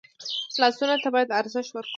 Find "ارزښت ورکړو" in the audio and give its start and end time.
1.39-1.89